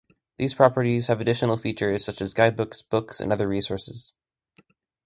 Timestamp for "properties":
0.55-1.05